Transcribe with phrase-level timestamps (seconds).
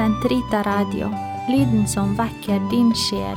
[0.00, 1.08] Sentrita Radio,
[1.52, 3.36] lyden som vekker din sjel.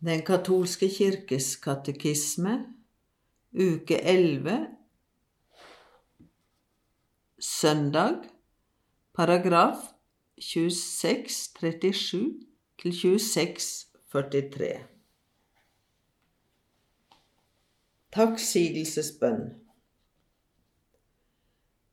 [0.00, 2.64] Den katolske kirkes katekisme,
[3.52, 4.66] uke 11,
[7.36, 8.24] søndag,
[9.12, 9.76] paragraf
[10.40, 12.40] 2637
[12.80, 14.72] til 2643.
[18.16, 19.62] Takksigelsesbønn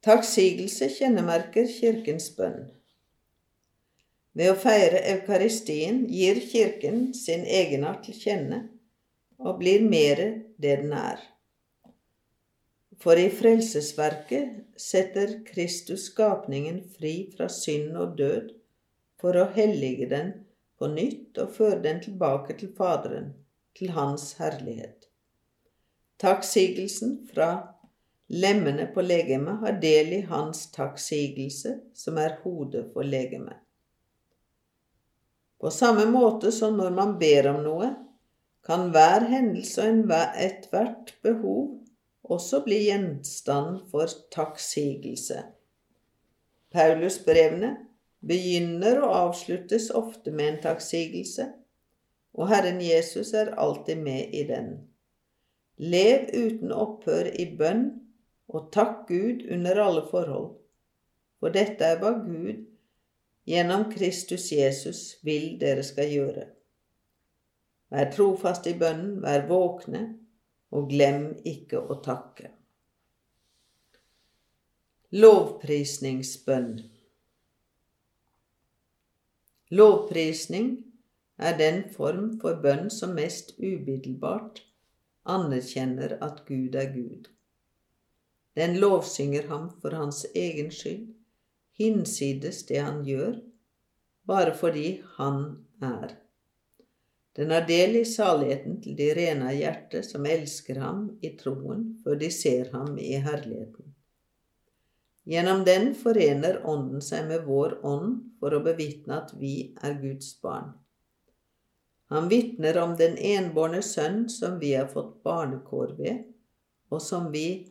[0.05, 2.69] Takksigelse kjennemerker kirkens bønn.
[4.31, 8.59] Ved å feire eukaristien gir Kirken sin egenart til kjenne
[9.39, 11.19] og blir mere det den er.
[12.99, 18.53] For i frelsesverket setter Kristus skapningen fri fra synd og død
[19.19, 20.31] for å hellige den
[20.79, 23.33] på nytt og føre den tilbake til Faderen,
[23.75, 25.09] til Hans herlighet.
[26.19, 27.49] Takksigelsen fra
[28.29, 33.57] lemmene på legemet har del i hans takksigelse, som er hodet for legemet.
[35.59, 37.89] På samme måte som når man ber om noe,
[38.63, 41.79] kan hver hendelse og ethvert behov
[42.29, 45.41] også bli gjenstand for takksigelse.
[46.69, 47.71] Paulusbrevene
[48.21, 51.47] begynner og avsluttes ofte med en takksigelse,
[52.37, 54.69] og Herren Jesus er alltid med i den.
[55.79, 57.87] Lev uten opphør i bønn,
[58.49, 60.51] og takk Gud under alle forhold,
[61.39, 62.65] for dette er hva Gud
[63.49, 66.45] gjennom Kristus Jesus vil dere skal gjøre.
[67.89, 70.03] Vær trofast i bønnen, vær våkne,
[70.69, 72.51] og glem ikke å takke.
[75.09, 76.75] Lovprisningsbønn
[79.73, 80.69] Lovprisning
[81.37, 84.61] er den form for bønn som mest umiddelbart
[85.29, 87.29] anerkjenner at Gud er Gud.
[88.57, 91.11] Den lovsynger ham for hans egen skyld,
[91.77, 93.37] hinsides det han gjør,
[94.27, 95.43] bare fordi han
[95.81, 96.17] er.
[97.37, 101.85] Den har del i saligheten til de rene av hjerte som elsker ham i troen
[102.03, 103.93] før de ser ham i herligheten.
[105.29, 110.33] Gjennom den forener Ånden seg med vår ånd for å bevitne at vi er Guds
[110.41, 110.71] barn.
[112.09, 116.23] Han vitner om den enbårne sønn som vi har fått barnekår ved,
[116.89, 117.69] og som vi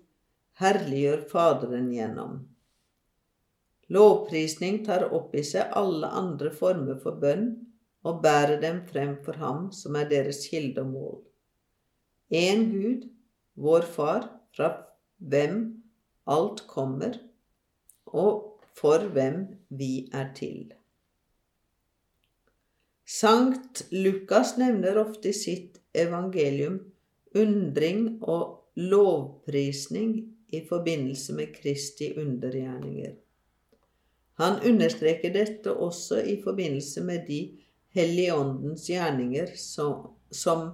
[0.58, 2.38] herliggjør Faderen gjennom.
[3.94, 7.46] Lovprisning tar opp i seg alle andre former for bønn
[8.08, 11.20] og bærer dem frem for ham som er deres kilde og mål.
[12.28, 13.06] En Gud,
[13.56, 14.69] vår Far, fra
[15.19, 15.62] hvem
[16.28, 17.16] alt kommer,
[18.06, 20.72] og for hvem vi er til.
[23.08, 26.82] Sankt Lukas nevner ofte i sitt evangelium
[27.38, 33.14] undring og lovprisning i forbindelse med Kristi undergjerninger.
[34.38, 37.41] Han understreker dette også i forbindelse med de
[37.94, 40.70] hellige åndens gjerninger som, som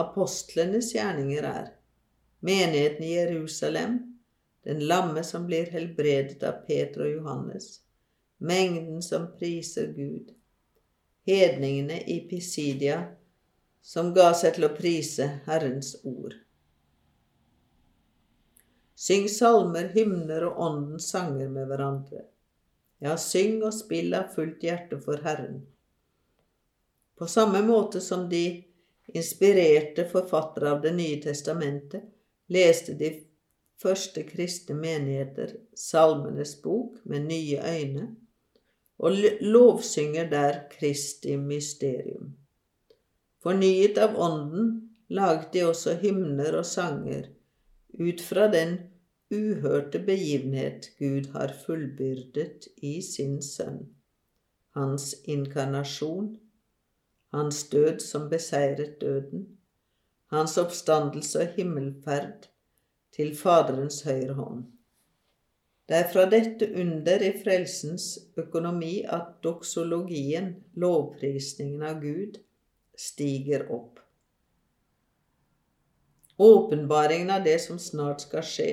[0.00, 1.66] apostlenes gjerninger er.
[2.40, 3.98] Menigheten i Jerusalem,
[4.64, 7.68] den lamme som blir helbredet av Peter og Johannes,
[8.38, 10.32] mengden som priser Gud,
[11.26, 13.02] hedningene i Pisidia,
[13.82, 16.34] som ga seg til å prise Herrens ord.
[19.02, 22.20] Syng salmer, hymner og åndens sanger med hverandre.
[23.02, 25.64] Ja, syng og spill av fullt hjerte for Herren.
[27.18, 28.62] På samme måte som de
[29.10, 32.04] inspirerte forfattere av Det nye testamentet
[32.46, 33.10] leste de
[33.82, 38.06] første kristne menigheter Salmenes bok med nye øyne
[39.02, 42.36] og lovsynger der Kristi mysterium.
[43.42, 44.72] Fornyet av Ånden
[45.10, 47.26] laget de også hymner og sanger
[47.98, 48.78] ut fra den
[49.32, 53.86] uhørte begivenhet Gud har fullbyrdet i sin Sønn,
[54.76, 56.36] hans inkarnasjon,
[57.32, 59.46] hans død som beseiret døden,
[60.26, 62.48] hans oppstandelse og himmelferd
[63.16, 64.62] til Faderens høyre hånd.
[65.88, 68.06] Det er fra dette under i frelsens
[68.36, 72.38] økonomi at doksologien, lovprisningen av Gud,
[72.96, 73.98] stiger opp.
[76.38, 78.70] Åpenbaringen av det som snart skal skje,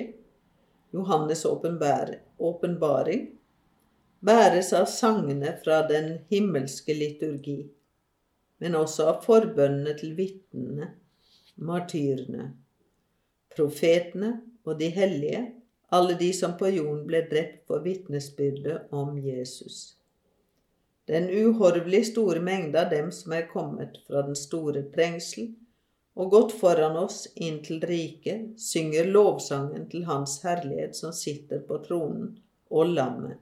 [0.94, 1.46] Johannes'
[2.40, 3.28] åpenbaring,
[4.20, 7.60] bæres av sangene fra den himmelske liturgi,
[8.60, 10.90] men også av forbønnene til vitnene,
[11.56, 12.50] martyrene,
[13.56, 14.34] profetene
[14.66, 15.46] og de hellige
[15.90, 19.96] alle de som på jorden ble drept for vitnesbyrdet om Jesus.
[21.10, 25.50] Den uhorvelig store mengde av dem som er kommet fra den store trengsel
[26.18, 31.80] og gått foran oss inn til riket, synger lovsangen til Hans herlighet som sitter på
[31.86, 32.34] tronen,
[32.70, 33.38] og lammet.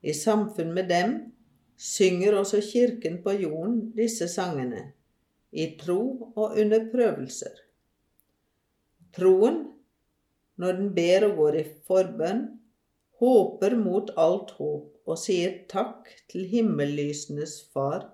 [0.00, 1.16] I samfunn med dem
[1.76, 4.92] synger også kirken på jorden disse sangene,
[5.50, 6.00] i tro
[6.36, 7.56] og under prøvelser.
[9.16, 9.64] Troen,
[10.58, 12.44] når den ber og går i forbønn,
[13.18, 18.06] håper mot alt håp og sier takk til himmellysenes Far,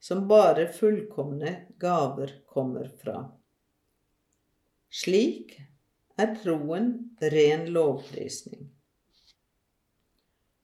[0.00, 3.24] som bare fullkomne gaver kommer fra.
[4.90, 5.58] Slik
[6.16, 8.68] er troen ren lovprisning.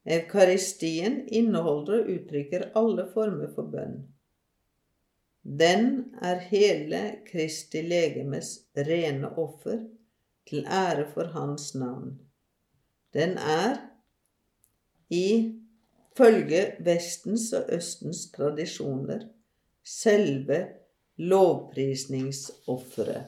[0.05, 3.97] Eukaristien inneholder og uttrykker alle former for bønn.
[5.45, 9.83] Den er hele Kristi legemes rene offer
[10.49, 12.15] til ære for Hans navn.
[13.13, 13.77] Den er,
[15.09, 15.53] i
[16.17, 19.19] følge Vestens og Østens tradisjoner,
[19.83, 20.67] selve
[21.17, 23.25] lovprisningsofferet.